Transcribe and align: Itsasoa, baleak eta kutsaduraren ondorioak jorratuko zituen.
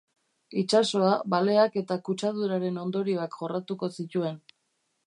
Itsasoa, 0.61 1.11
baleak 1.33 1.77
eta 1.83 1.99
kutsaduraren 2.09 2.81
ondorioak 2.87 3.39
jorratuko 3.43 3.93
zituen. 3.99 4.43